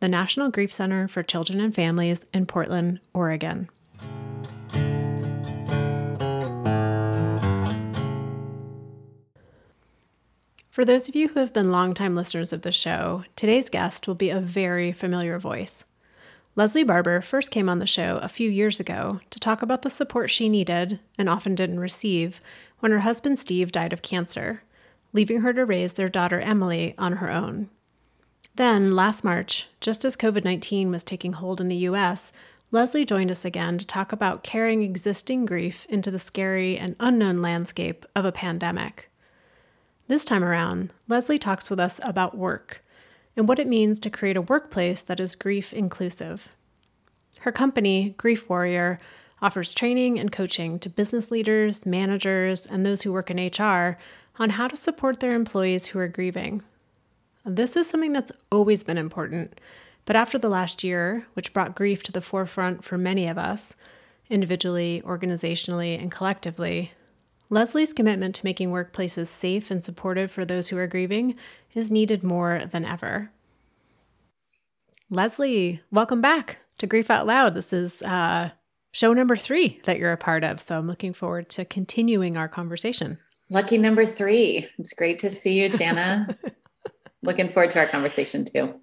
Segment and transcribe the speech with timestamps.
[0.00, 3.68] the National Grief Center for Children and Families in Portland, Oregon.
[10.74, 14.16] For those of you who have been longtime listeners of the show, today's guest will
[14.16, 15.84] be a very familiar voice.
[16.56, 19.90] Leslie Barber first came on the show a few years ago to talk about the
[19.90, 22.40] support she needed and often didn't receive
[22.80, 24.62] when her husband Steve died of cancer,
[25.12, 27.70] leaving her to raise their daughter Emily on her own.
[28.56, 32.32] Then, last March, just as COVID 19 was taking hold in the US,
[32.70, 37.38] Leslie joined us again to talk about carrying existing grief into the scary and unknown
[37.38, 39.10] landscape of a pandemic.
[40.06, 42.84] This time around, Leslie talks with us about work
[43.36, 46.48] and what it means to create a workplace that is grief inclusive.
[47.40, 49.00] Her company, Grief Warrior,
[49.42, 53.98] offers training and coaching to business leaders, managers, and those who work in HR
[54.38, 56.62] on how to support their employees who are grieving
[57.44, 59.60] this is something that's always been important,
[60.06, 63.74] but after the last year, which brought grief to the forefront for many of us,
[64.30, 66.92] individually, organizationally, and collectively,
[67.50, 71.36] Leslie's commitment to making workplaces safe and supportive for those who are grieving
[71.74, 73.30] is needed more than ever.
[75.10, 77.54] Leslie, welcome back to Grief Out Loud.
[77.54, 78.50] This is uh,
[78.92, 80.60] show number three that you're a part of.
[80.60, 83.18] So I'm looking forward to continuing our conversation.
[83.50, 84.66] Lucky number three.
[84.78, 86.38] It's great to see you, Jana.
[87.24, 88.74] looking forward to our conversation too.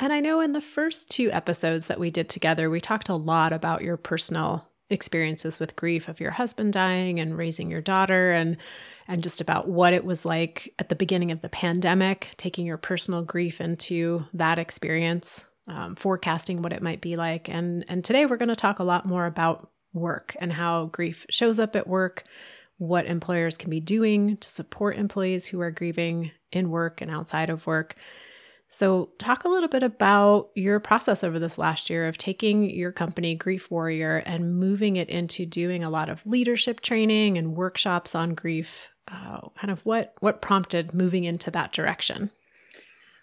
[0.00, 3.16] And I know in the first two episodes that we did together, we talked a
[3.16, 8.32] lot about your personal experiences with grief of your husband dying and raising your daughter
[8.32, 8.56] and
[9.06, 12.78] and just about what it was like at the beginning of the pandemic taking your
[12.78, 18.24] personal grief into that experience um, forecasting what it might be like and and today
[18.24, 21.86] we're going to talk a lot more about work and how grief shows up at
[21.86, 22.24] work
[22.78, 27.50] what employers can be doing to support employees who are grieving in work and outside
[27.50, 27.96] of work.
[28.70, 32.92] So, talk a little bit about your process over this last year of taking your
[32.92, 38.14] company, Grief Warrior, and moving it into doing a lot of leadership training and workshops
[38.14, 38.90] on grief.
[39.10, 42.30] Uh, kind of what what prompted moving into that direction?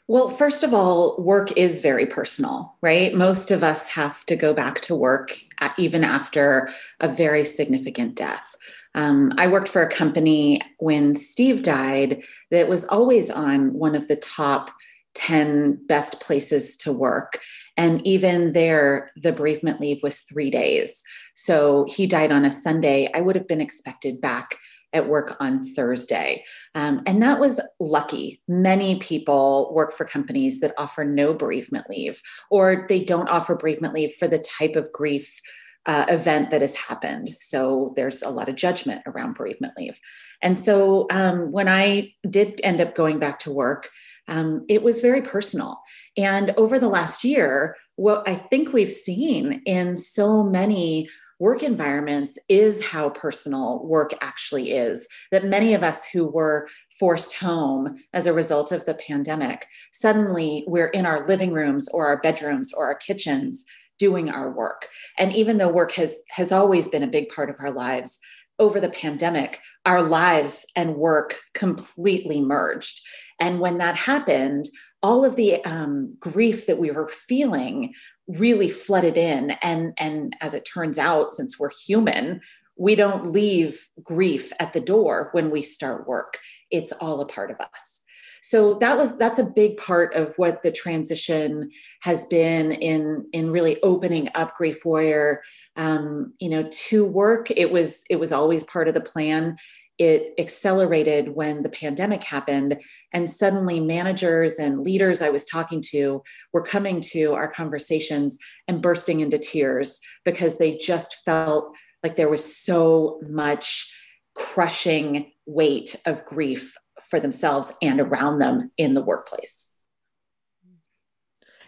[0.07, 3.13] Well, first of all, work is very personal, right?
[3.13, 5.35] Most of us have to go back to work
[5.77, 8.55] even after a very significant death.
[8.95, 14.07] Um, I worked for a company when Steve died that was always on one of
[14.07, 14.71] the top
[15.15, 17.39] 10 best places to work.
[17.77, 21.03] And even there, the bereavement leave was three days.
[21.35, 23.09] So he died on a Sunday.
[23.13, 24.57] I would have been expected back
[24.93, 26.43] at work on Thursday.
[26.73, 28.41] Um, and that was lucky.
[28.47, 33.93] Many people work for companies that offer no bereavement leave, or they don't offer bereavement
[33.93, 35.41] leave for the type of grief
[35.85, 37.29] uh, event that has happened.
[37.39, 39.99] So there's a lot of judgment around bereavement leave.
[40.41, 43.89] And so um, when I did end up going back to work,
[44.27, 45.79] um, it was very personal.
[46.17, 51.07] And over the last year, what I think we've seen in so many
[51.39, 55.07] work environments is how personal work actually is.
[55.31, 60.63] That many of us who were forced home as a result of the pandemic, suddenly
[60.65, 63.65] we're in our living rooms or our bedrooms or our kitchens
[63.99, 64.87] doing our work.
[65.17, 68.19] And even though work has has always been a big part of our lives,
[68.59, 73.01] over the pandemic, our lives and work completely merged.
[73.39, 74.69] And when that happened,
[75.03, 77.93] all of the um, grief that we were feeling
[78.27, 79.51] really flooded in.
[79.61, 82.41] And, and as it turns out, since we're human,
[82.77, 86.39] we don't leave grief at the door when we start work.
[86.71, 88.01] It's all a part of us
[88.47, 91.71] so that was that's a big part of what the transition
[92.01, 95.41] has been in in really opening up grief warrior
[95.77, 99.57] um, you know to work it was it was always part of the plan.
[99.97, 102.81] It accelerated when the pandemic happened
[103.13, 106.21] and suddenly managers and leaders i was talking to
[106.51, 108.37] were coming to our conversations
[108.67, 113.89] and bursting into tears because they just felt like there was so much
[114.35, 119.75] crushing weight of grief for themselves and around them in the workplace.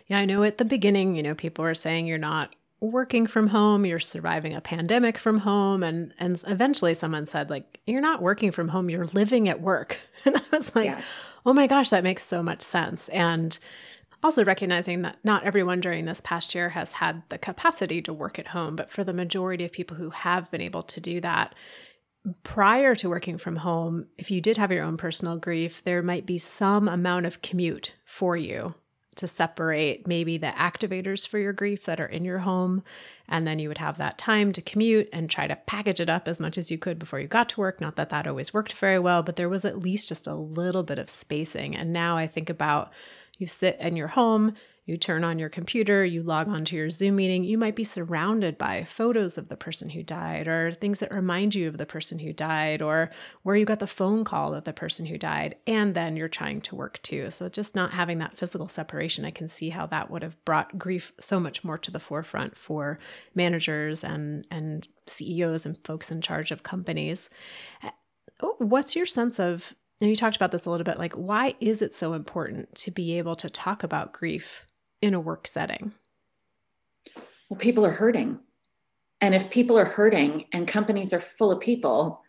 [0.08, 3.48] Yeah, I know at the beginning, you know, people were saying you're not working from
[3.48, 8.22] home, you're surviving a pandemic from home and and eventually someone said like you're not
[8.22, 9.98] working from home, you're living at work.
[10.26, 11.26] And I was like, yes.
[11.46, 13.58] "Oh my gosh, that makes so much sense." And
[14.24, 18.40] Also, recognizing that not everyone during this past year has had the capacity to work
[18.40, 21.54] at home, but for the majority of people who have been able to do that,
[22.44, 26.26] prior to working from home, if you did have your own personal grief, there might
[26.26, 28.76] be some amount of commute for you
[29.16, 32.84] to separate maybe the activators for your grief that are in your home.
[33.28, 36.28] And then you would have that time to commute and try to package it up
[36.28, 37.82] as much as you could before you got to work.
[37.82, 40.84] Not that that always worked very well, but there was at least just a little
[40.84, 41.76] bit of spacing.
[41.76, 42.92] And now I think about
[43.38, 44.54] you sit in your home,
[44.88, 47.84] you turn on your computer, you log on to your Zoom meeting, you might be
[47.84, 51.86] surrounded by photos of the person who died or things that remind you of the
[51.86, 53.10] person who died or
[53.44, 55.56] where you got the phone call of the person who died.
[55.68, 57.30] And then you're trying to work too.
[57.32, 60.80] So just not having that physical separation, I can see how that would have brought
[60.80, 62.98] grief so much more to the forefront for
[63.36, 67.30] managers and, and CEOs and folks in charge of companies.
[68.42, 71.56] Oh, what's your sense of and you talked about this a little bit like why
[71.60, 74.64] is it so important to be able to talk about grief
[75.02, 75.94] in a work setting?
[77.50, 78.40] Well, people are hurting.
[79.22, 82.22] And if people are hurting and companies are full of people,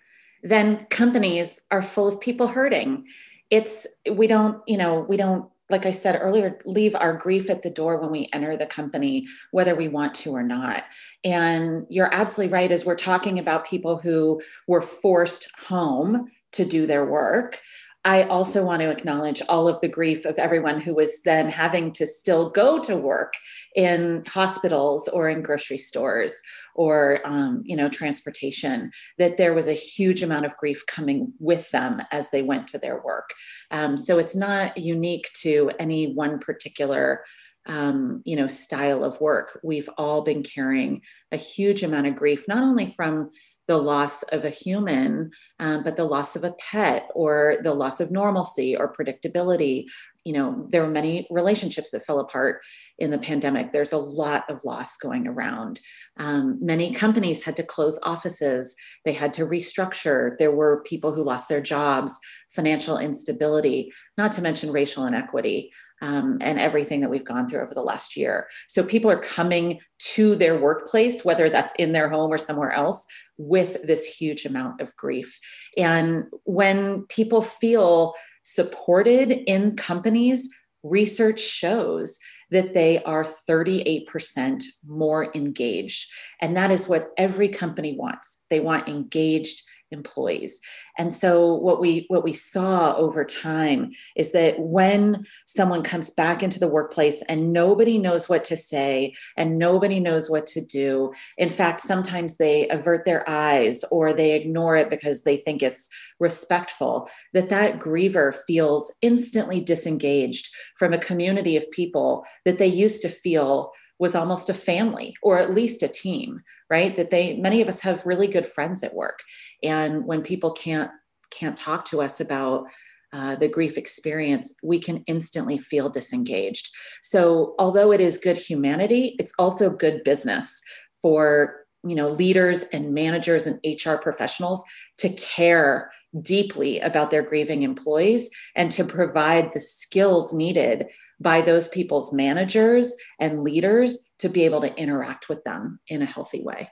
[0.42, 3.06] then companies are full of people hurting.
[3.50, 7.62] It's, we don't, you know, we don't, like I said earlier, leave our grief at
[7.62, 10.84] the door when we enter the company, whether we want to or not.
[11.24, 16.86] And you're absolutely right, as we're talking about people who were forced home to do
[16.86, 17.60] their work.
[18.04, 21.92] I also want to acknowledge all of the grief of everyone who was then having
[21.92, 23.34] to still go to work
[23.74, 26.40] in hospitals or in grocery stores
[26.74, 28.92] or um, you know transportation.
[29.18, 32.78] That there was a huge amount of grief coming with them as they went to
[32.78, 33.30] their work.
[33.70, 37.24] Um, so it's not unique to any one particular
[37.66, 41.02] um, you know style of work we've all been carrying
[41.32, 43.28] a huge amount of grief not only from
[43.68, 45.30] the loss of a human,
[45.60, 49.84] um, but the loss of a pet or the loss of normalcy or predictability.
[50.24, 52.62] You know, there were many relationships that fell apart
[52.98, 53.72] in the pandemic.
[53.72, 55.80] There's a lot of loss going around.
[56.16, 58.74] Um, many companies had to close offices,
[59.04, 60.36] they had to restructure.
[60.38, 62.18] There were people who lost their jobs,
[62.50, 67.74] financial instability, not to mention racial inequity um, and everything that we've gone through over
[67.74, 68.48] the last year.
[68.68, 69.80] So people are coming
[70.14, 73.06] to their workplace, whether that's in their home or somewhere else,
[73.38, 75.38] with this huge amount of grief.
[75.76, 80.50] And when people feel supported in companies,
[80.82, 82.18] research shows
[82.50, 86.10] that they are 38% more engaged.
[86.40, 88.44] And that is what every company wants.
[88.50, 90.60] They want engaged employees.
[90.98, 96.42] And so what we what we saw over time is that when someone comes back
[96.42, 101.12] into the workplace and nobody knows what to say and nobody knows what to do
[101.36, 105.88] in fact sometimes they avert their eyes or they ignore it because they think it's
[106.20, 113.02] respectful that that griever feels instantly disengaged from a community of people that they used
[113.02, 116.40] to feel was almost a family or at least a team
[116.70, 119.20] right that they many of us have really good friends at work
[119.62, 120.90] and when people can't
[121.30, 122.64] can't talk to us about
[123.12, 126.68] uh, the grief experience, we can instantly feel disengaged.
[127.02, 130.62] So, although it is good humanity, it's also good business
[131.00, 134.64] for you know leaders and managers and HR professionals
[134.98, 135.90] to care
[136.22, 140.86] deeply about their grieving employees and to provide the skills needed
[141.20, 146.06] by those people's managers and leaders to be able to interact with them in a
[146.06, 146.68] healthy way.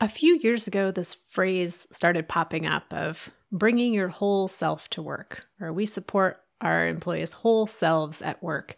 [0.00, 5.02] A few years ago, this phrase started popping up of bringing your whole self to
[5.02, 8.74] work, or we support our employees' whole selves at work.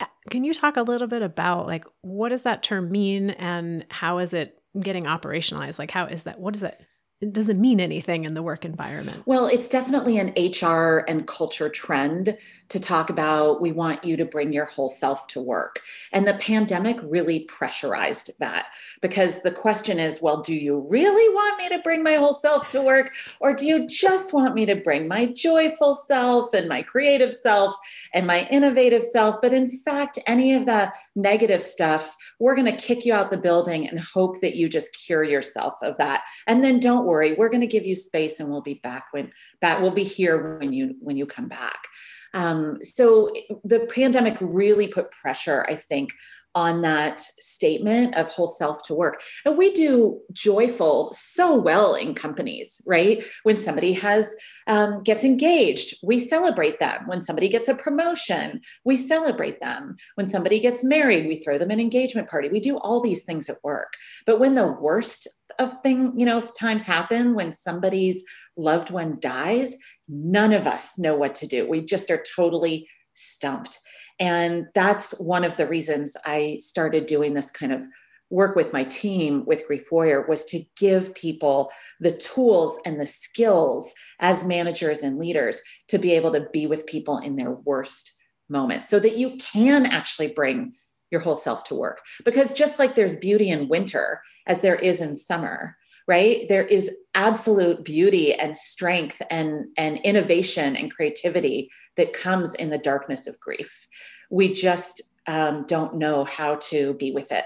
[0.00, 3.86] Uh, can you talk a little bit about like what does that term mean and
[3.90, 5.78] how is it getting operationalized?
[5.78, 6.80] Like how is that what is it
[7.20, 9.22] it doesn't mean anything in the work environment.
[9.26, 12.38] Well, it's definitely an HR and culture trend
[12.70, 15.82] to talk about we want you to bring your whole self to work.
[16.12, 18.66] And the pandemic really pressurized that
[19.02, 22.70] because the question is well, do you really want me to bring my whole self
[22.70, 23.12] to work?
[23.40, 27.74] Or do you just want me to bring my joyful self and my creative self
[28.14, 29.40] and my innovative self?
[29.42, 33.36] But in fact, any of that negative stuff, we're going to kick you out the
[33.36, 36.22] building and hope that you just cure yourself of that.
[36.46, 39.32] And then don't worry, we're going to give you space and we'll be back when
[39.60, 41.84] back we'll be here when you when you come back.
[42.34, 43.30] Um, so
[43.64, 46.12] the pandemic really put pressure, I think,
[46.54, 49.22] on that statement of whole self to work.
[49.44, 53.24] And we do joyful so well in companies, right?
[53.44, 54.34] When somebody has
[54.66, 57.06] um, gets engaged, we celebrate them.
[57.06, 59.96] When somebody gets a promotion, we celebrate them.
[60.16, 62.48] When somebody gets married, we throw them an engagement party.
[62.48, 63.92] We do all these things at work.
[64.26, 68.24] But when the worst of thing, you know, times happen, when somebody's
[68.56, 69.76] loved one dies,
[70.10, 71.68] none of us know what to do.
[71.68, 73.78] We just are totally stumped.
[74.18, 77.82] And that's one of the reasons I started doing this kind of
[78.28, 83.06] work with my team with Grief Warrior was to give people the tools and the
[83.06, 88.12] skills as managers and leaders to be able to be with people in their worst
[88.48, 90.72] moments so that you can actually bring
[91.10, 92.00] your whole self to work.
[92.24, 95.76] Because just like there's beauty in winter as there is in summer,
[96.10, 96.48] right?
[96.48, 102.78] There is absolute beauty and strength and, and innovation and creativity that comes in the
[102.78, 103.86] darkness of grief.
[104.28, 107.44] We just um, don't know how to be with it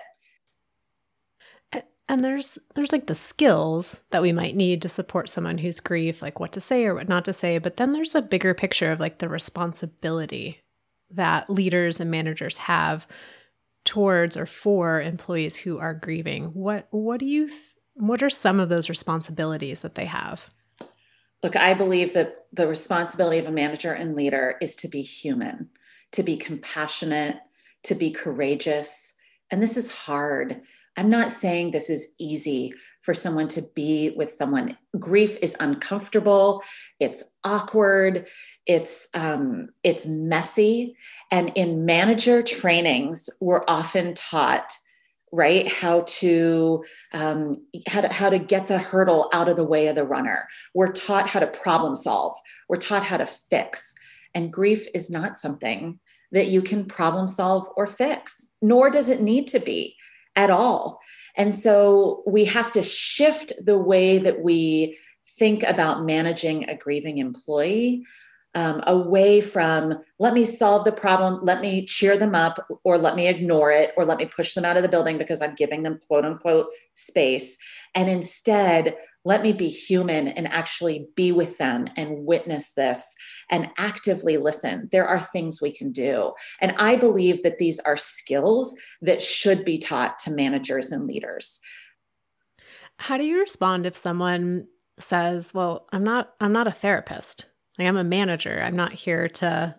[2.08, 6.20] and there's there's like the skills that we might need to support someone who's grief
[6.22, 8.92] like what to say or what not to say but then there's a bigger picture
[8.92, 10.60] of like the responsibility
[11.10, 13.06] that leaders and managers have
[13.84, 18.60] towards or for employees who are grieving what what do you th- what are some
[18.60, 20.50] of those responsibilities that they have?
[21.42, 25.68] Look i believe that the responsibility of a manager and leader is to be human
[26.12, 27.38] to be compassionate
[27.84, 29.14] to be courageous.
[29.50, 30.60] And this is hard.
[30.96, 34.78] I'm not saying this is easy for someone to be with someone.
[34.98, 36.62] Grief is uncomfortable,
[37.00, 38.26] it's awkward,
[38.66, 40.96] it's um, it's messy,
[41.30, 44.72] and in manager trainings, we're often taught
[45.34, 49.88] right how to um, how to how to get the hurdle out of the way
[49.88, 50.46] of the runner.
[50.74, 52.36] We're taught how to problem solve.
[52.68, 53.94] We're taught how to fix,
[54.34, 55.98] and grief is not something
[56.32, 59.96] that you can problem solve or fix, nor does it need to be
[60.36, 61.00] at all.
[61.36, 64.98] And so we have to shift the way that we
[65.38, 68.04] think about managing a grieving employee
[68.54, 73.16] um, away from let me solve the problem, let me cheer them up, or let
[73.16, 75.82] me ignore it, or let me push them out of the building because I'm giving
[75.82, 77.58] them quote unquote space.
[77.94, 83.14] And instead, let me be human and actually be with them and witness this
[83.50, 84.88] and actively listen.
[84.92, 86.32] There are things we can do.
[86.60, 91.60] And I believe that these are skills that should be taught to managers and leaders.
[92.98, 94.68] How do you respond if someone
[94.98, 97.46] says, "Well, I'm not I'm not a therapist.
[97.78, 98.60] Like I'm a manager.
[98.62, 99.74] I'm not here to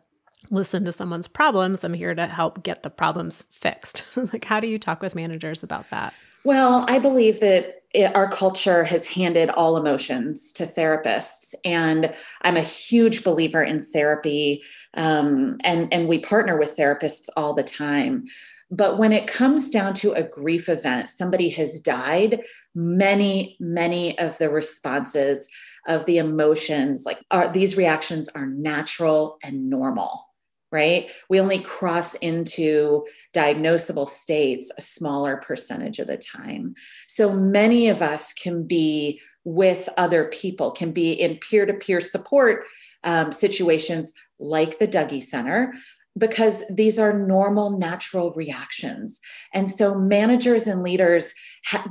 [0.52, 1.84] listen to someone's problems.
[1.84, 5.64] I'm here to help get the problems fixed." like how do you talk with managers
[5.64, 6.14] about that?
[6.44, 12.58] Well, I believe that it, our culture has handed all emotions to therapists, and I'm
[12.58, 14.62] a huge believer in therapy,
[14.94, 18.26] um, and and we partner with therapists all the time.
[18.72, 22.42] But when it comes down to a grief event, somebody has died,
[22.74, 25.48] many, many of the responses
[25.88, 30.26] of the emotions, like are, these reactions are natural and normal
[30.72, 31.10] right?
[31.30, 36.76] We only cross into diagnosable states a smaller percentage of the time.
[37.08, 42.02] So many of us can be with other people, can be in peer to peer
[42.02, 42.66] support
[43.06, 45.74] um, situations like the Dougy Center.
[46.18, 49.20] Because these are normal, natural reactions.
[49.54, 51.34] And so managers and leaders,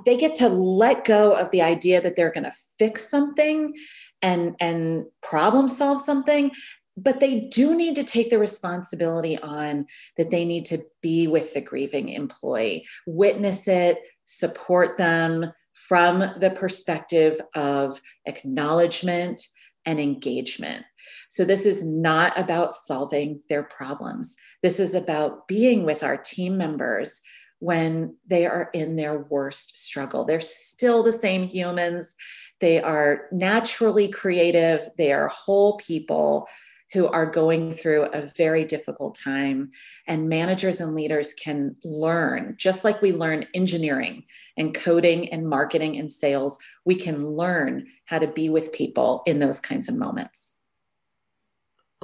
[0.06, 3.74] they get to let go of the idea that they're going to fix something
[4.22, 6.52] and, and problem solve something
[6.96, 11.52] but they do need to take the responsibility on that they need to be with
[11.54, 19.42] the grieving employee, witness it, support them from the perspective of acknowledgement
[19.84, 20.84] and engagement.
[21.28, 24.36] So, this is not about solving their problems.
[24.62, 27.22] This is about being with our team members
[27.60, 30.24] when they are in their worst struggle.
[30.24, 32.14] They're still the same humans.
[32.60, 34.88] They are naturally creative.
[34.98, 36.46] They are whole people
[36.94, 39.70] who are going through a very difficult time.
[40.06, 44.22] And managers and leaders can learn, just like we learn engineering
[44.56, 49.40] and coding and marketing and sales, we can learn how to be with people in
[49.40, 50.53] those kinds of moments.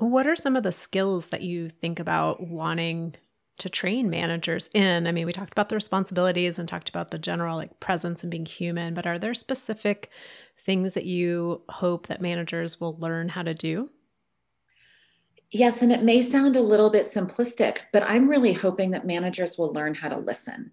[0.01, 3.17] What are some of the skills that you think about wanting
[3.59, 5.07] to train managers in?
[5.07, 8.31] I mean, we talked about the responsibilities and talked about the general like presence and
[8.31, 10.09] being human, but are there specific
[10.59, 13.91] things that you hope that managers will learn how to do?
[15.51, 19.59] Yes, and it may sound a little bit simplistic, but I'm really hoping that managers
[19.59, 20.71] will learn how to listen.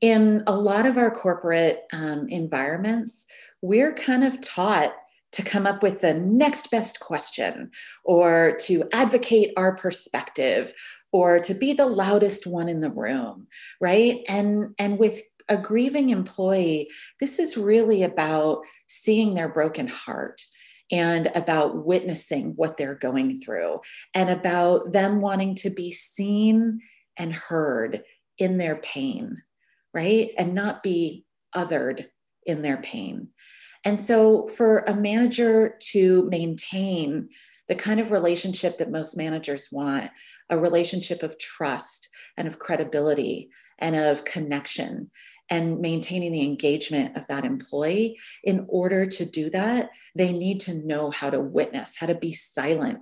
[0.00, 3.26] In a lot of our corporate um, environments,
[3.62, 4.92] we're kind of taught
[5.34, 7.70] to come up with the next best question
[8.04, 10.72] or to advocate our perspective
[11.12, 13.46] or to be the loudest one in the room
[13.80, 16.88] right and and with a grieving employee
[17.20, 20.40] this is really about seeing their broken heart
[20.90, 23.80] and about witnessing what they're going through
[24.14, 26.80] and about them wanting to be seen
[27.16, 28.02] and heard
[28.38, 29.42] in their pain,
[29.92, 30.30] right?
[30.36, 31.24] And not be
[31.54, 32.06] othered
[32.46, 33.28] in their pain.
[33.84, 37.28] And so, for a manager to maintain
[37.68, 40.10] the kind of relationship that most managers want
[40.50, 45.10] a relationship of trust and of credibility and of connection
[45.50, 48.18] and maintaining the engagement of that employee.
[48.42, 52.32] In order to do that, they need to know how to witness, how to be
[52.32, 53.00] silent,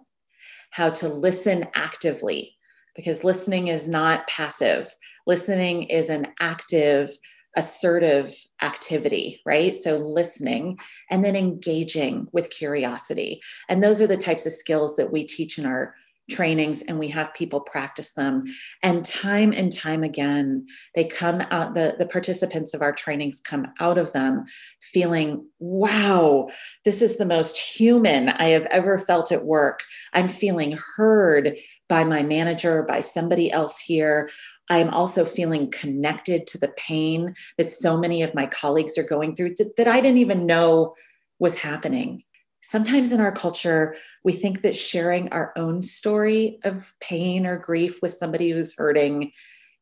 [0.71, 2.57] how to listen actively,
[2.97, 4.95] because listening is not passive.
[5.27, 7.11] Listening is an active,
[7.57, 9.75] assertive activity, right?
[9.75, 10.79] So listening
[11.11, 13.41] and then engaging with curiosity.
[13.69, 15.95] And those are the types of skills that we teach in our
[16.31, 18.45] trainings and we have people practice them
[18.83, 23.67] and time and time again they come out the, the participants of our trainings come
[23.81, 24.45] out of them
[24.81, 26.49] feeling wow
[26.85, 29.83] this is the most human i have ever felt at work
[30.13, 31.57] i'm feeling heard
[31.89, 34.31] by my manager by somebody else here
[34.71, 39.35] i'm also feeling connected to the pain that so many of my colleagues are going
[39.35, 40.95] through that i didn't even know
[41.39, 42.23] was happening
[42.63, 48.01] sometimes in our culture, we think that sharing our own story of pain or grief
[48.01, 49.33] with somebody who's hurting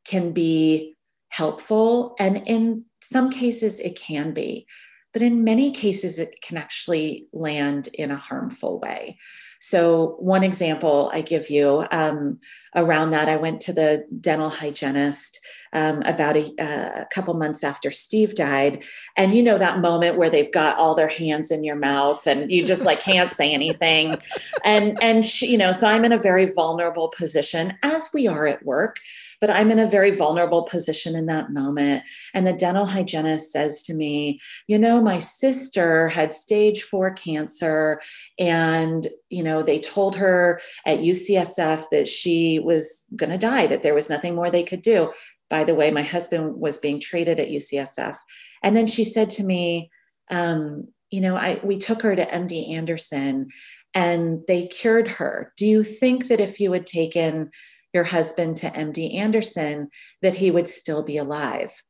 [0.05, 0.97] can be
[1.29, 2.17] helpful.
[2.19, 4.67] And in some cases, it can be.
[5.13, 9.19] But in many cases, it can actually land in a harmful way.
[9.61, 12.39] So, one example I give you um,
[12.75, 15.41] around that, I went to the dental hygienist
[15.73, 18.83] um, about a, a, couple months after Steve died.
[19.17, 22.51] And you know, that moment where they've got all their hands in your mouth and
[22.51, 24.19] you just like can't say anything.
[24.65, 28.47] And, and she, you know, so I'm in a very vulnerable position as we are
[28.47, 28.97] at work,
[29.41, 32.03] but I'm in a very vulnerable position in that moment.
[32.35, 38.01] And the dental hygienist says to me, you know, my sister had stage four cancer
[38.39, 43.83] and, you know, they told her at UCSF that she was going to die, that
[43.83, 45.13] there was nothing more they could do
[45.51, 48.17] by the way, my husband was being treated at UCSF.
[48.63, 49.91] And then she said to me,
[50.31, 53.49] um, you know, I we took her to MD Anderson
[53.93, 55.53] and they cured her.
[55.57, 57.51] Do you think that if you had taken
[57.93, 59.91] your husband to MD Anderson,
[60.23, 61.83] that he would still be alive?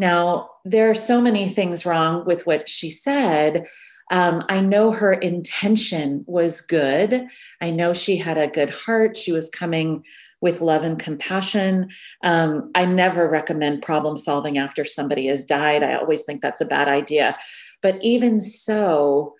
[0.00, 3.66] Now, there are so many things wrong with what she said.
[4.10, 7.26] Um, I know her intention was good.
[7.60, 9.16] I know she had a good heart.
[9.16, 10.04] She was coming
[10.40, 11.88] with love and compassion.
[12.22, 15.82] Um, I never recommend problem solving after somebody has died.
[15.82, 17.36] I always think that's a bad idea.
[17.82, 19.34] But even so,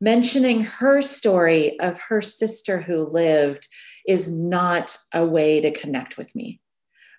[0.00, 3.66] mentioning her story of her sister who lived
[4.06, 6.60] is not a way to connect with me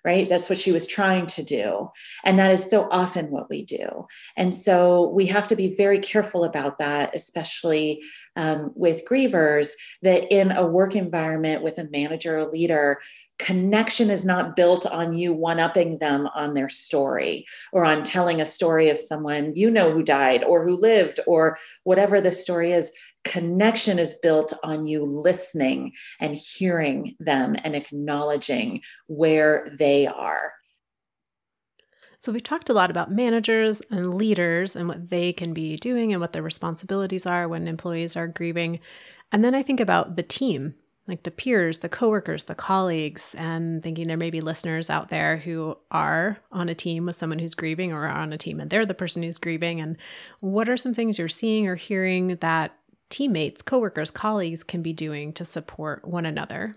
[0.04, 0.28] right?
[0.28, 1.90] That's what she was trying to do.
[2.24, 4.06] And that is so often what we do.
[4.36, 8.02] And so we have to be very careful about that, especially
[8.36, 13.00] um, with grievers, that in a work environment with a manager or leader,
[13.38, 18.38] connection is not built on you one upping them on their story or on telling
[18.40, 22.72] a story of someone you know who died or who lived or whatever the story
[22.72, 22.92] is
[23.24, 30.52] connection is built on you listening and hearing them and acknowledging where they are.
[32.22, 36.12] So, we've talked a lot about managers and leaders and what they can be doing
[36.12, 38.80] and what their responsibilities are when employees are grieving.
[39.32, 40.74] And then I think about the team,
[41.06, 45.38] like the peers, the coworkers, the colleagues, and thinking there may be listeners out there
[45.38, 48.68] who are on a team with someone who's grieving or are on a team and
[48.68, 49.80] they're the person who's grieving.
[49.80, 49.96] And
[50.40, 52.76] what are some things you're seeing or hearing that
[53.08, 56.76] teammates, coworkers, colleagues can be doing to support one another?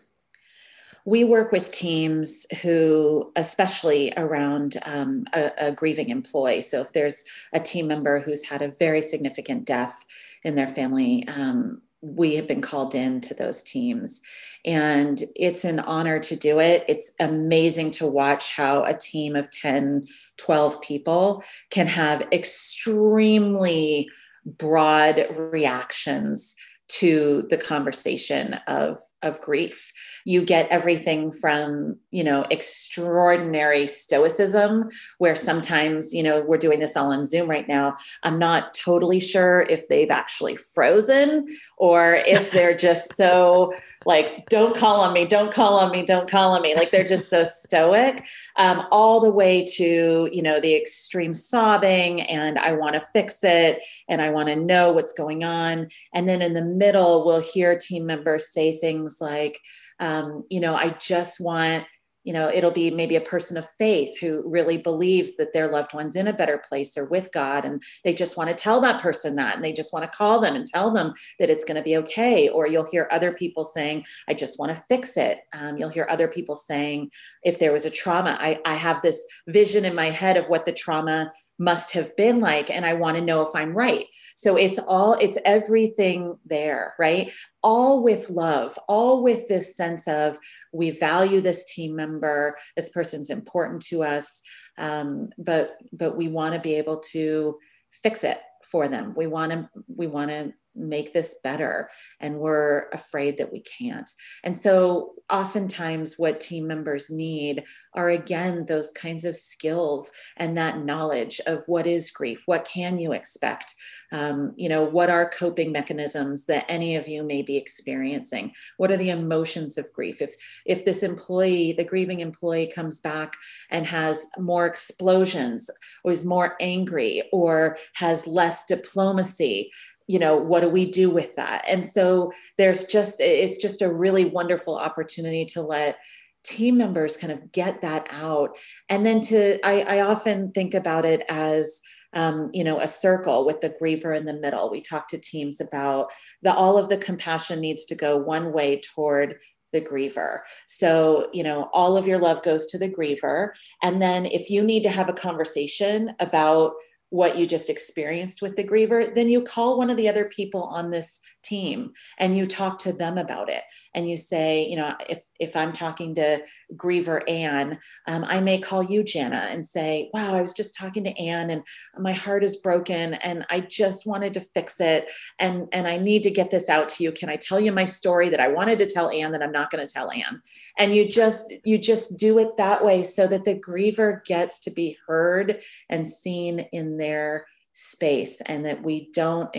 [1.06, 6.62] We work with teams who, especially around um, a, a grieving employee.
[6.62, 10.06] So, if there's a team member who's had a very significant death
[10.44, 14.22] in their family, um, we have been called in to those teams
[14.66, 19.50] and it's an honor to do it it's amazing to watch how a team of
[19.52, 20.06] 10
[20.38, 24.10] 12 people can have extremely
[24.46, 26.56] broad reactions
[26.90, 29.92] to the conversation of of grief.
[30.26, 36.96] You get everything from you know extraordinary stoicism where sometimes you know we're doing this
[36.96, 37.96] all on zoom right now.
[38.24, 43.74] I'm not totally sure if they've actually frozen or if they're just so
[44.06, 46.76] like don't call on me don't call on me don't call on me.
[46.76, 52.22] Like they're just so stoic um, all the way to you know the extreme sobbing
[52.22, 55.88] and i want to fix it and i want to know what's going on.
[56.14, 58.76] And then in the middle we'll hear team members say
[59.14, 59.60] things like
[60.00, 61.86] um, you know i just want
[62.24, 65.94] you know it'll be maybe a person of faith who really believes that their loved
[65.94, 69.02] one's in a better place or with god and they just want to tell that
[69.02, 71.76] person that and they just want to call them and tell them that it's going
[71.76, 72.48] to be okay.
[72.50, 75.40] Or you'll hear other people saying i just want to fix it.
[75.52, 77.12] Um, you'll hear other people saying
[77.44, 80.66] if there was a trauma I, I have this vision in my head of what
[80.66, 84.06] the trauma must have been like and i want to know if i'm right.
[84.36, 87.32] So it's all it's everything there right?
[87.62, 90.38] All with love all with this sense of
[90.72, 94.42] we value this team member this person's important to us
[94.78, 97.58] um, but but we want to be able to
[97.92, 99.14] fix it for them.
[99.16, 104.10] We want to we want to make this better and we're afraid that we can't.
[104.44, 110.84] And so oftentimes what team members need are again those kinds of skills and that
[110.84, 113.76] knowledge of what is grief what can you expect?
[114.12, 118.54] Um, you know what are coping mechanisms that any of you may be experiencing?
[118.78, 120.22] What are the emotions of grief?
[120.22, 123.36] If if this employee the grieving employee comes back
[123.70, 125.70] and has more explosions
[126.04, 129.72] or is more angry or has less diplomacy
[130.08, 133.94] you know what do we do with that and so there's just it's just a
[133.94, 135.98] really wonderful opportunity to let
[136.44, 138.58] team members kind of get that out
[138.90, 141.82] and then to i, I often think about it as
[142.16, 145.60] um, you know a circle with the griever in the middle we talk to teams
[145.60, 146.12] about
[146.44, 149.38] that all of the compassion needs to go one way toward
[149.74, 150.40] the griever.
[150.68, 153.50] So, you know, all of your love goes to the griever.
[153.82, 156.74] And then if you need to have a conversation about
[157.14, 160.64] what you just experienced with the griever, then you call one of the other people
[160.64, 163.64] on this team and you talk to them about it.
[163.94, 166.42] And you say, you know, if if I'm talking to
[166.76, 171.04] griever Anne, um, I may call you Jana and say, wow, I was just talking
[171.04, 171.64] to Anne and
[171.98, 176.24] my heart is broken and I just wanted to fix it and and I need
[176.24, 177.12] to get this out to you.
[177.12, 179.72] Can I tell you my story that I wanted to tell Anne that I'm not
[179.72, 180.42] going to tell Anne?
[180.78, 184.72] And you just you just do it that way so that the griever gets to
[184.72, 189.50] be heard and seen in their space and that we don't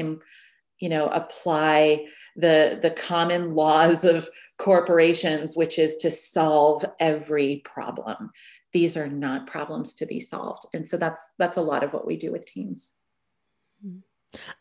[0.85, 2.05] you know apply
[2.37, 8.31] the the common laws of corporations which is to solve every problem.
[8.75, 10.67] These are not problems to be solved.
[10.75, 12.97] And so that's that's a lot of what we do with teams.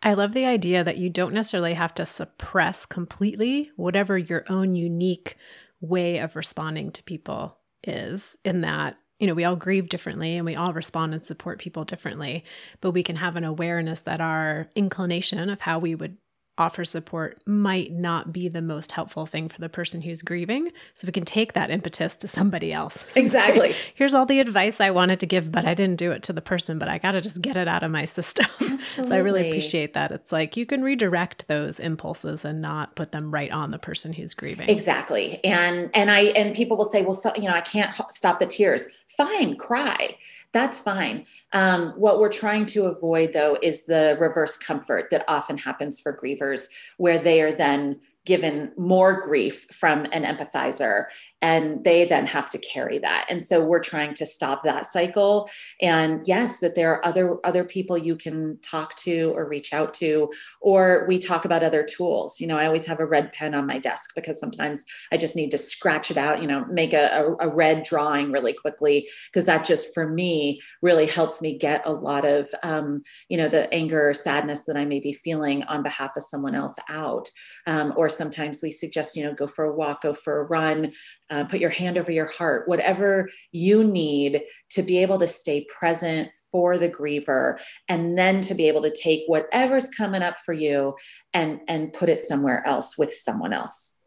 [0.01, 4.77] I love the idea that you don't necessarily have to suppress completely whatever your own
[4.77, 5.35] unique
[5.81, 10.45] way of responding to people is in that you know, we all grieve differently and
[10.45, 12.43] we all respond and support people differently,
[12.81, 16.17] but we can have an awareness that our inclination of how we would
[16.57, 20.71] offer support might not be the most helpful thing for the person who's grieving.
[20.93, 23.05] So we can take that impetus to somebody else.
[23.23, 23.73] Exactly.
[23.95, 26.41] Here's all the advice I wanted to give, but I didn't do it to the
[26.41, 28.47] person, but I got to just get it out of my system.
[28.59, 29.07] Absolutely.
[29.07, 30.11] so I really appreciate that.
[30.11, 34.11] It's like you can redirect those impulses and not put them right on the person
[34.11, 34.69] who's grieving.
[34.69, 35.43] Exactly.
[35.45, 38.45] And and I and people will say, well, so, you know, I can't stop the
[38.45, 38.89] tears.
[39.15, 40.17] Fine, cry
[40.53, 41.25] that's fine.
[41.51, 46.15] Um, what we're trying to avoid, though, is the reverse comfort that often happens for
[46.15, 51.05] grievers, where they are then given more grief from an empathizer
[51.43, 53.25] and they then have to carry that.
[53.29, 55.49] And so we're trying to stop that cycle.
[55.81, 59.93] And yes that there are other other people you can talk to or reach out
[59.95, 62.39] to or we talk about other tools.
[62.39, 65.35] You know i always have a red pen on my desk because sometimes i just
[65.35, 69.07] need to scratch it out you know make a, a, a red drawing really quickly
[69.31, 73.49] because that just for me really helps me get a lot of um, you know
[73.49, 77.29] the anger or sadness that i may be feeling on behalf of someone else out.
[77.65, 80.91] Um, or sometimes we suggest you know go for a walk go for a run
[81.33, 85.65] uh, put your hand over your heart, whatever you need to be able to stay
[85.79, 90.53] present for the griever, and then to be able to take whatever's coming up for
[90.53, 90.93] you
[91.33, 93.99] and and put it somewhere else with someone else.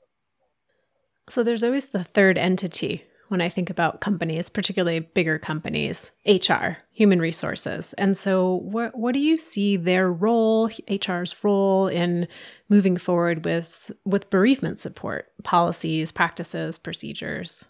[1.28, 6.78] So there's always the third entity when I think about companies, particularly bigger companies, HR,
[6.92, 7.92] human resources.
[7.94, 12.28] And so, what, what do you see their role, HR's role in
[12.68, 17.66] moving forward with, with bereavement support, policies, practices, procedures?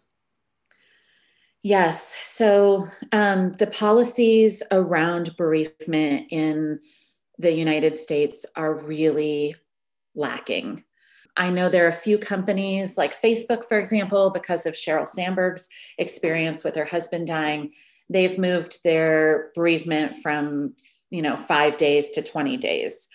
[1.62, 2.16] Yes.
[2.23, 6.81] So, um, the policies around bereavement in
[7.38, 9.57] the United States are really
[10.14, 10.85] lacking.
[11.37, 15.68] I know there are a few companies like Facebook, for example, because of Sheryl Sandberg's
[15.99, 17.72] experience with her husband dying,
[18.09, 20.75] they've moved their bereavement from,
[21.11, 23.09] you know, five days to 20 days.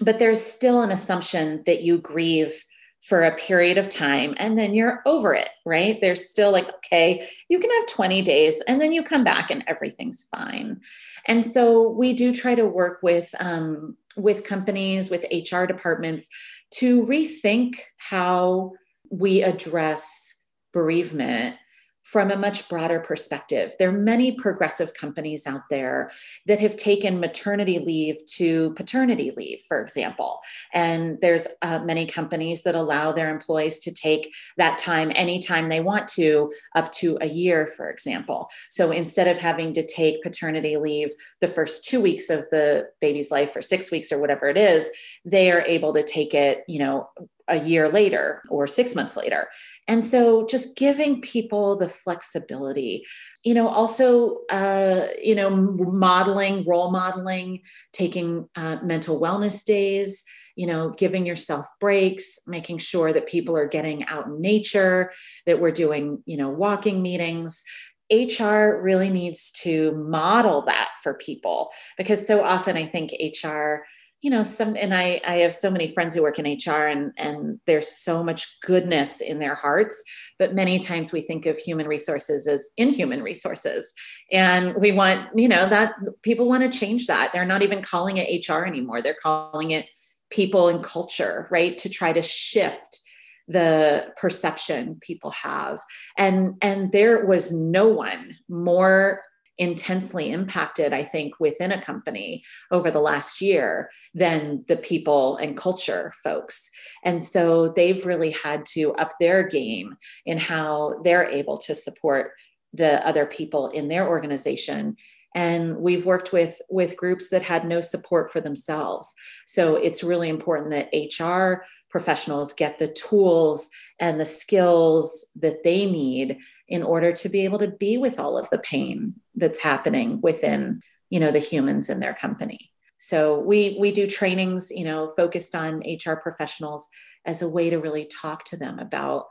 [0.00, 2.64] But there's still an assumption that you grieve
[3.04, 6.00] for a period of time and then you're over it, right?
[6.00, 9.62] There's still like, okay, you can have 20 days and then you come back and
[9.66, 10.80] everything's fine.
[11.26, 16.28] And so we do try to work with um, with companies, with HR departments
[16.74, 18.72] to rethink how
[19.10, 21.56] we address bereavement
[22.04, 23.74] from a much broader perspective.
[23.78, 26.10] There are many progressive companies out there
[26.46, 30.40] that have taken maternity leave to paternity leave, for example.
[30.74, 35.80] And there's uh, many companies that allow their employees to take that time anytime they
[35.80, 38.50] want to, up to a year, for example.
[38.68, 43.30] So instead of having to take paternity leave the first two weeks of the baby's
[43.30, 44.90] life or six weeks or whatever it is,
[45.24, 47.08] they are able to take it, you know,
[47.48, 49.48] a year later or six months later.
[49.86, 53.04] And so just giving people the flexibility,
[53.44, 57.60] you know, also, uh, you know, modeling, role modeling,
[57.92, 60.24] taking uh, mental wellness days,
[60.56, 65.12] you know, giving yourself breaks, making sure that people are getting out in nature,
[65.46, 67.62] that we're doing, you know, walking meetings.
[68.10, 73.84] HR really needs to model that for people because so often I think HR
[74.24, 77.12] you know some and i i have so many friends who work in hr and
[77.16, 80.02] and there's so much goodness in their hearts
[80.38, 83.94] but many times we think of human resources as inhuman resources.
[84.32, 87.32] And we want you know that people want to change that.
[87.32, 89.02] They're not even calling it hr anymore.
[89.02, 89.88] They're calling it
[90.30, 91.76] people and culture right?
[91.78, 93.00] To try to shift
[93.46, 95.80] the perception people have.
[96.18, 99.22] And and there was no one more
[99.58, 105.56] intensely impacted, I think, within a company over the last year than the people and
[105.56, 106.70] culture folks.
[107.04, 112.32] And so they've really had to up their game in how they're able to support
[112.72, 114.96] the other people in their organization
[115.36, 119.14] and we've worked with with groups that had no support for themselves
[119.46, 120.90] so it's really important that
[121.20, 126.38] hr professionals get the tools and the skills that they need
[126.68, 130.80] in order to be able to be with all of the pain that's happening within
[131.10, 132.70] you know the humans in their company.
[132.98, 136.88] So we we do trainings you know focused on hr professionals
[137.26, 139.26] as a way to really talk to them about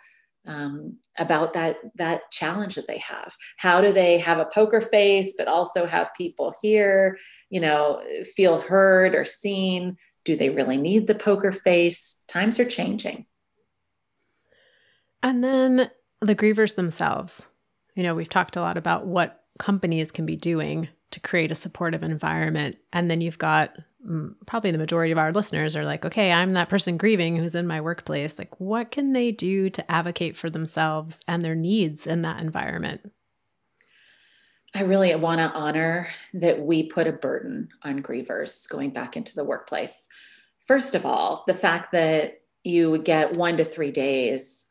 [0.46, 3.36] um, about that that challenge that they have.
[3.58, 7.18] How do they have a poker face but also have people here
[7.50, 8.02] you know
[8.36, 9.96] feel heard or seen?
[10.26, 12.24] Do they really need the poker face?
[12.28, 13.26] Times are changing.
[15.22, 15.90] And then
[16.22, 17.50] the grievers themselves.
[17.96, 21.56] You know, we've talked a lot about what companies can be doing to create a
[21.56, 22.76] supportive environment.
[22.92, 26.54] And then you've got mm, probably the majority of our listeners are like, okay, I'm
[26.54, 28.40] that person grieving who's in my workplace.
[28.40, 33.12] Like, what can they do to advocate for themselves and their needs in that environment?
[34.76, 39.36] I really want to honor that we put a burden on grievers going back into
[39.36, 40.10] the workplace.
[40.66, 44.66] First of all, the fact that you get one to three days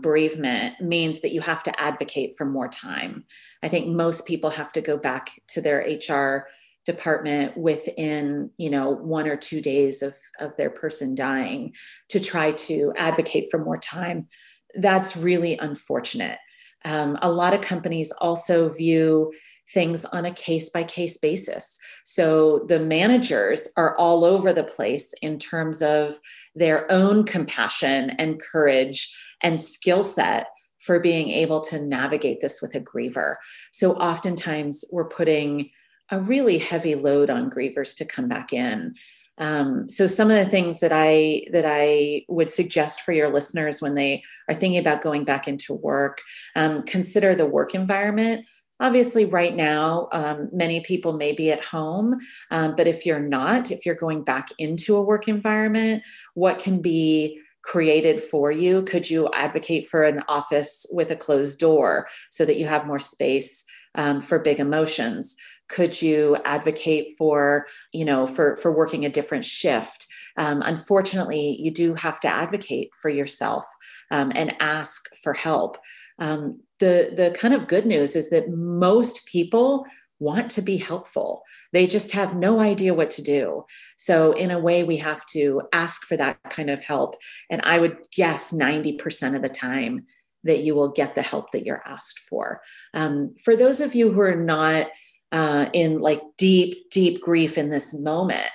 [0.00, 3.24] bereavement means that you have to advocate for more time.
[3.62, 6.46] I think most people have to go back to their HR
[6.86, 11.74] department within you know one or two days of of their person dying
[12.08, 14.28] to try to advocate for more time
[14.76, 16.38] that's really unfortunate
[16.84, 19.32] um, a lot of companies also view
[19.70, 21.78] things on a case by case basis.
[22.04, 26.18] So the managers are all over the place in terms of
[26.54, 30.48] their own compassion and courage and skill set
[30.78, 33.36] for being able to navigate this with a griever.
[33.72, 35.70] So oftentimes we're putting
[36.10, 38.94] a really heavy load on grievers to come back in.
[39.38, 43.82] Um, so some of the things that I that I would suggest for your listeners
[43.82, 46.22] when they are thinking about going back into work,
[46.54, 48.46] um, consider the work environment
[48.80, 52.18] obviously right now um, many people may be at home
[52.50, 56.02] um, but if you're not if you're going back into a work environment
[56.34, 58.82] what can be created for you?
[58.82, 63.00] Could you advocate for an office with a closed door so that you have more
[63.00, 63.64] space
[63.96, 65.36] um, for big emotions?
[65.68, 70.06] Could you advocate for you know for for working a different shift?
[70.36, 73.64] Um, unfortunately you do have to advocate for yourself
[74.12, 75.76] um, and ask for help
[76.18, 79.86] um, the the kind of good news is that most people
[80.18, 81.42] want to be helpful.
[81.72, 83.64] They just have no idea what to do.
[83.96, 87.16] So in a way we have to ask for that kind of help.
[87.50, 90.06] And i would guess 90% of the time
[90.44, 92.62] that you will get the help that you're asked for.
[92.94, 94.88] Um, for those of you who are not
[95.32, 98.48] uh, in like deep deep grief in this moment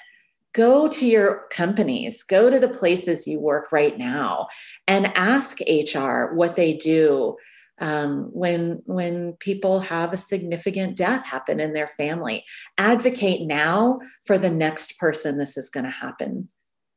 [0.54, 4.48] go to your companies, go to the places you work right now
[4.88, 7.38] and ask HR what they do
[7.80, 12.46] um, when when people have a significant death happen in their family.
[12.78, 16.48] Advocate now for the next person this is going to happen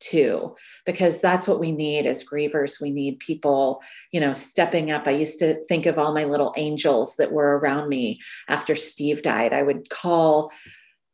[0.01, 2.83] to because that's what we need as grievers.
[2.83, 5.07] We need people you know stepping up.
[5.07, 9.23] I used to think of all my little angels that were around me after steve
[9.23, 9.55] died.
[9.55, 10.53] I would call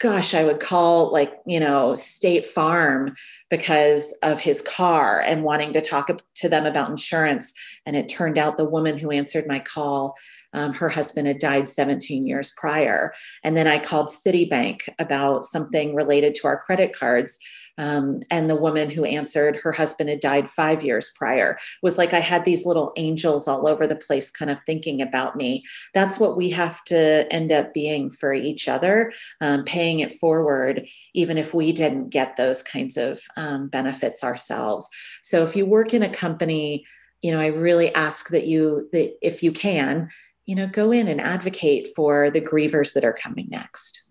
[0.01, 3.15] gosh, I would call like, you know, State Farm
[3.51, 7.53] because of his car and wanting to talk to them about insurance.
[7.85, 10.17] And it turned out the woman who answered my call
[10.53, 13.13] um, her husband had died 17 years prior.
[13.45, 17.39] And then I called Citibank about something related to our credit cards.
[17.81, 21.57] Um, and the woman who answered, her husband had died five years prior.
[21.83, 25.35] Was like I had these little angels all over the place, kind of thinking about
[25.35, 25.65] me.
[25.95, 30.87] That's what we have to end up being for each other, um, paying it forward,
[31.15, 34.87] even if we didn't get those kinds of um, benefits ourselves.
[35.23, 36.85] So if you work in a company,
[37.23, 40.11] you know, I really ask that you, that if you can,
[40.45, 44.10] you know, go in and advocate for the grievers that are coming next.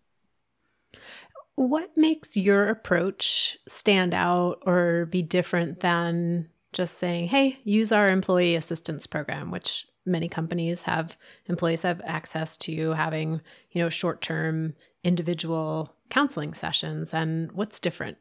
[1.60, 8.08] What makes your approach stand out or be different than just saying, hey, use our
[8.08, 11.17] employee assistance program, which many companies have
[11.48, 13.41] employees have access to having,
[13.72, 18.17] you know, short-term individual counseling sessions and what's different?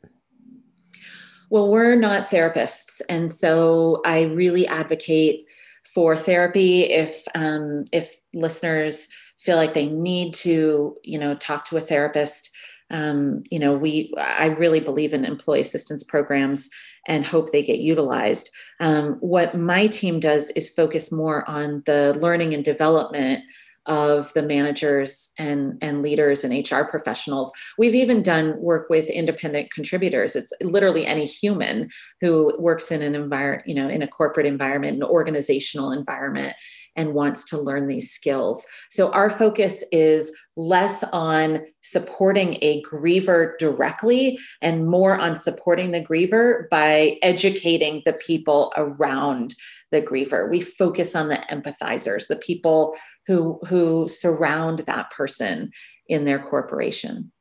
[1.49, 3.01] Well, we're not therapists.
[3.09, 5.45] And so I really advocate
[5.85, 11.77] for therapy if um, if listeners feel like they need to you know talk to
[11.77, 12.51] a therapist
[12.91, 16.69] um, you know we i really believe in employee assistance programs
[17.07, 22.17] and hope they get utilized um, what my team does is focus more on the
[22.21, 23.43] learning and development
[23.89, 27.53] of the managers and, and leaders and HR professionals.
[27.79, 30.37] We've even done work with independent contributors.
[30.37, 31.89] It's literally any human
[32.21, 36.55] who works in an environment, you know, in a corporate environment, an organizational environment,
[36.99, 38.67] and wants to learn these skills.
[38.91, 46.03] So our focus is less on supporting a griever directly and more on supporting the
[46.03, 49.55] griever by educating the people around
[49.93, 50.51] the griever.
[50.51, 55.71] We focus on the empathizers, the people who who surround that person
[56.09, 57.33] in their corporation.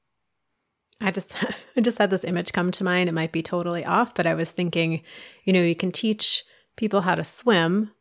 [1.01, 1.35] I just
[1.75, 3.09] I just had this image come to mind.
[3.09, 5.01] It might be totally off, but I was thinking,
[5.43, 6.43] you know, you can teach
[6.75, 7.91] people how to swim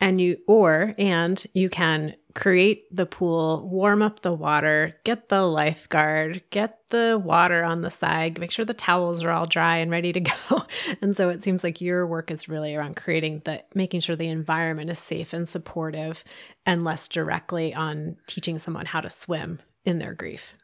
[0.00, 5.42] and you or and you can create the pool, warm up the water, get the
[5.42, 9.90] lifeguard, get the water on the side, make sure the towels are all dry and
[9.90, 10.62] ready to go.
[11.02, 14.28] and so it seems like your work is really around creating the making sure the
[14.28, 16.24] environment is safe and supportive
[16.64, 20.56] and less directly on teaching someone how to swim in their grief.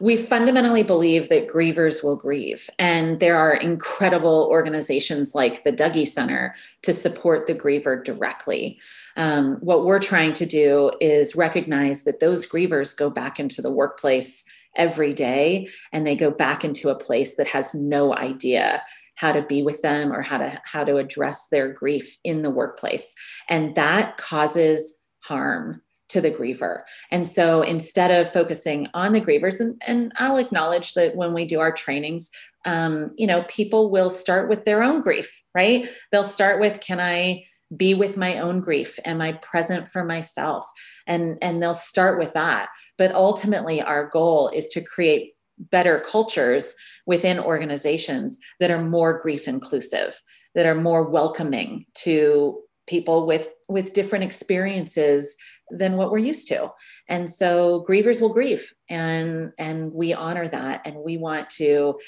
[0.00, 2.68] We fundamentally believe that grievers will grieve.
[2.78, 8.78] And there are incredible organizations like the Dougy Center to support the griever directly.
[9.16, 13.72] Um, what we're trying to do is recognize that those grievers go back into the
[13.72, 14.44] workplace
[14.76, 18.82] every day and they go back into a place that has no idea
[19.16, 22.50] how to be with them or how to how to address their grief in the
[22.50, 23.14] workplace
[23.48, 25.80] and that causes harm
[26.14, 26.82] to the griever.
[27.10, 31.44] And so instead of focusing on the grievers, and, and I'll acknowledge that when we
[31.44, 32.30] do our trainings,
[32.64, 35.88] um, you know, people will start with their own grief, right?
[36.12, 37.42] They'll start with, can I
[37.76, 39.00] be with my own grief?
[39.04, 40.64] Am I present for myself?
[41.08, 42.68] And, and they'll start with that.
[42.96, 49.48] But ultimately, our goal is to create better cultures within organizations that are more grief
[49.48, 50.22] inclusive,
[50.54, 55.36] that are more welcoming to people with with different experiences
[55.70, 56.70] than what we're used to.
[57.08, 60.86] And so grievers will grieve and and we honor that.
[60.86, 61.98] And we want to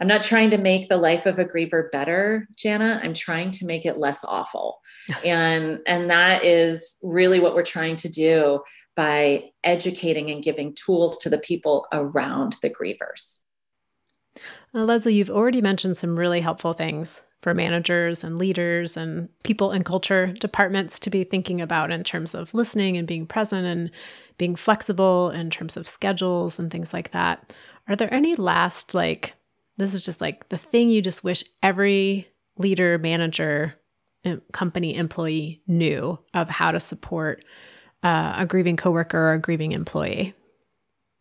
[0.00, 3.00] i'm not trying to make the life of a griever better jana.
[3.02, 4.80] I'm trying to make it less awful.
[5.24, 8.60] And and that is really what we're trying to do
[8.94, 13.44] by educating and giving tools to the people around the grievers
[14.74, 19.70] uh, leslie you've already mentioned some really helpful things for managers and leaders and people
[19.70, 23.90] and culture departments to be thinking about in terms of listening and being present and
[24.38, 27.52] being flexible in terms of schedules and things like that.
[27.86, 29.34] Are there any last, like,
[29.76, 33.74] this is just like the thing you just wish every leader, manager,
[34.52, 37.44] company employee knew of how to support
[38.02, 40.34] uh, a grieving coworker or a grieving employee?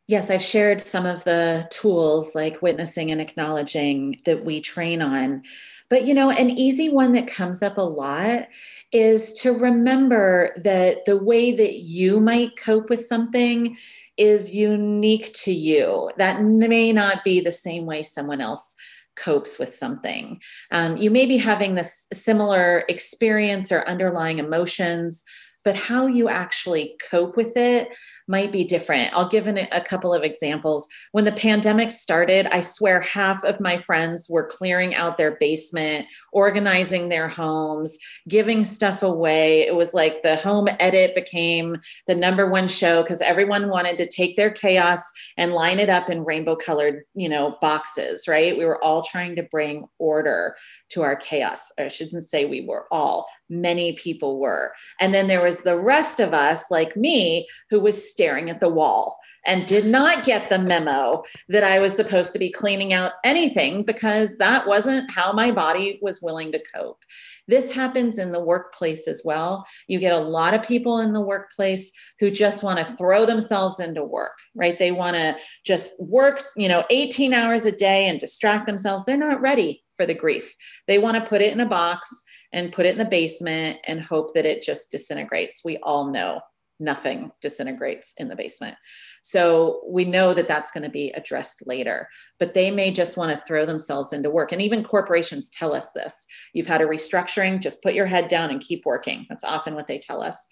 [0.08, 5.43] Yes, I've shared some of the tools like witnessing and acknowledging that we train on.
[5.89, 8.48] But, you know, an easy one that comes up a lot
[8.93, 13.76] is to remember that the way that you might cope with something
[14.15, 16.10] is unique to you.
[16.17, 18.76] That may not be the same way someone else
[19.17, 20.39] copes with something.
[20.72, 25.26] Um, you may be having this similar experience or underlying emotions,
[25.67, 27.89] but how you actually cope with it
[28.30, 29.13] might be different.
[29.13, 30.88] I'll give an, a couple of examples.
[31.11, 36.07] When the pandemic started, I swear half of my friends were clearing out their basement,
[36.34, 37.97] organizing their homes,
[38.28, 39.61] giving stuff away.
[39.61, 44.07] It was like the home edit became the number one show because everyone wanted to
[44.07, 45.01] take their chaos
[45.38, 48.57] and line it up in rainbow colored, you know, boxes, right?
[48.57, 50.55] We were all trying to bring order
[50.89, 51.72] to our chaos.
[51.80, 54.74] I shouldn't say we were all, many people were.
[54.99, 58.70] And then there was the rest of us, like me, who was staring at the
[58.70, 63.14] wall and did not get the memo that I was supposed to be cleaning out
[63.24, 66.99] anything because that wasn't how my body was willing to cope.
[67.47, 69.66] This happens in the workplace as well.
[69.88, 73.80] You get a lot of people in the workplace who just want to throw themselves
[73.80, 74.78] into work, right?
[74.78, 79.05] They want to just work, you know, 18 hours a day and distract themselves.
[79.05, 80.53] They're not ready for the grief.
[80.88, 82.24] They want to put it in a box
[82.54, 85.62] and put it in the basement and hope that it just disintegrates.
[85.64, 86.41] We all know
[86.80, 88.76] nothing disintegrates in the basement.
[89.24, 92.08] So we know that that's going to be addressed later,
[92.39, 94.52] but they may just want to throw themselves into work.
[94.52, 96.28] And even corporations tell us this.
[96.54, 99.26] You've had a restructuring, just put your head down and keep working.
[99.28, 100.48] That's often what they tell us.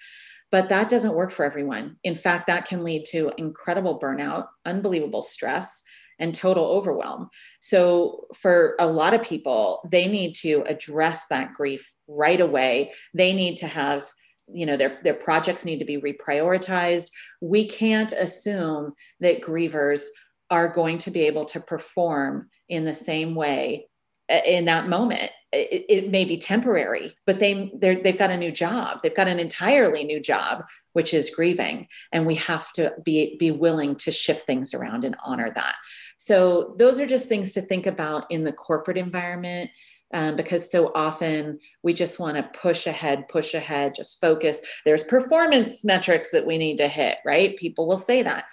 [0.51, 1.97] But that doesn't work for everyone.
[2.03, 5.83] In fact, that can lead to incredible burnout, unbelievable stress,
[6.19, 7.29] and total overwhelm.
[7.59, 12.91] So, for a lot of people, they need to address that grief right away.
[13.13, 14.05] They need to have
[14.47, 17.09] you know their their projects need to be reprioritized.
[17.41, 20.03] We can't assume that grievers
[20.49, 23.87] are going to be able to perform in the same way
[24.29, 25.31] uh, in that moment.
[25.51, 28.99] It, it may be temporary but they they've got a new job.
[29.01, 31.87] They've got an entirely new job which is grieving.
[32.13, 35.75] And we have to be be willing to shift things around and honor that
[36.17, 39.69] so those are just things to think about in the corporate environment
[40.13, 44.61] um, because so often we just want to push ahead, push ahead, just focus.
[44.85, 47.57] There's performance metrics that we need to hit, right?
[47.57, 48.45] People will say that.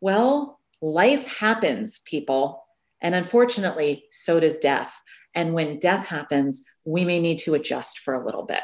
[0.00, 2.64] Well, life happens, people.
[3.02, 4.98] And unfortunately, so does death.
[5.34, 8.62] And when death happens, we may need to adjust for a little bit.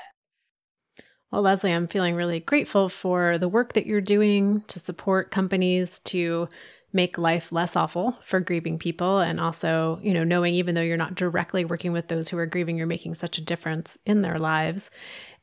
[1.30, 5.98] Well, Leslie, I'm feeling really grateful for the work that you're doing to support companies
[6.00, 6.48] to
[6.96, 10.96] make life less awful for grieving people and also you know knowing even though you're
[10.96, 14.38] not directly working with those who are grieving you're making such a difference in their
[14.38, 14.90] lives.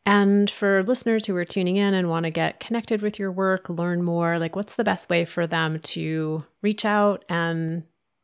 [0.05, 3.69] And for listeners who are tuning in and want to get connected with your work
[3.69, 7.83] learn more like what's the best way for them to reach out and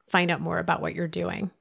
[0.09, 1.51] find out more about what you're doing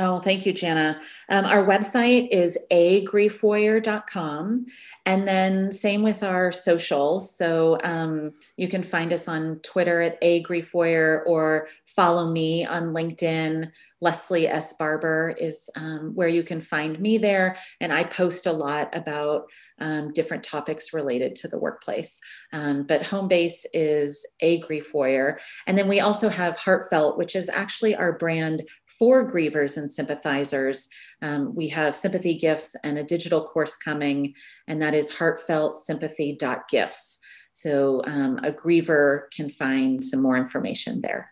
[0.00, 1.00] Oh, thank you, Jana.
[1.28, 4.66] Um, our website is agriefwarrior.com.
[5.06, 7.36] And then same with our socials.
[7.36, 13.72] So um, you can find us on Twitter at agriefwarrior or follow me on LinkedIn.
[14.00, 14.74] Leslie S.
[14.74, 17.56] Barber is um, where you can find me there.
[17.80, 19.46] And I post a lot about
[19.80, 22.20] um, different topics related to the workplace.
[22.52, 25.40] Um, but home base is a grief warrior.
[25.66, 28.68] And then we also have Heartfelt, which is actually our brand
[28.98, 30.88] for grievers and sympathizers.
[31.22, 34.34] Um, we have sympathy gifts and a digital course coming,
[34.66, 37.18] and that is heartfeltsympathy.gifts.
[37.52, 41.30] So um, a griever can find some more information there.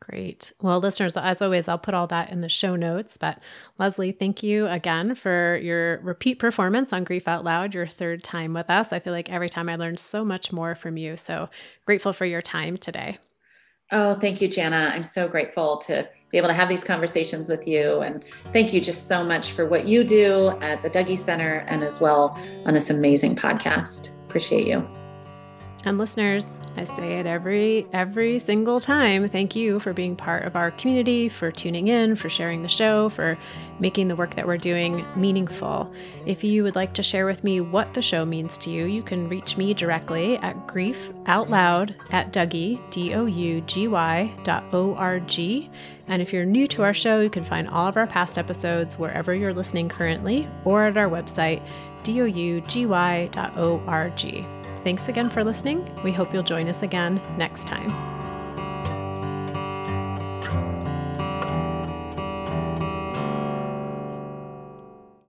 [0.00, 0.52] Great.
[0.60, 3.16] Well, listeners, as always, I'll put all that in the show notes.
[3.16, 3.38] But
[3.78, 8.52] Leslie, thank you again for your repeat performance on Grief Out Loud, your third time
[8.52, 8.92] with us.
[8.92, 11.14] I feel like every time I learn so much more from you.
[11.14, 11.48] So
[11.86, 13.18] grateful for your time today.
[13.92, 14.90] Oh, thank you, Jana.
[14.92, 18.00] I'm so grateful to be able to have these conversations with you.
[18.00, 21.84] And thank you just so much for what you do at the Dougy Center and
[21.84, 24.16] as well on this amazing podcast.
[24.24, 25.01] Appreciate you.
[25.84, 29.26] And listeners, I say it every every single time.
[29.26, 33.08] Thank you for being part of our community, for tuning in, for sharing the show,
[33.08, 33.36] for
[33.80, 35.92] making the work that we're doing meaningful.
[36.24, 39.02] If you would like to share with me what the show means to you, you
[39.02, 45.68] can reach me directly at griefOutloud at Dougy, D-O-U-G-Y dot O-R-G.
[46.06, 48.98] And if you're new to our show, you can find all of our past episodes
[48.98, 51.60] wherever you're listening currently or at our website,
[52.04, 54.46] D-O-U-G-Y dot O-R-G.
[54.82, 55.88] Thanks again for listening.
[56.02, 58.21] We hope you'll join us again next time.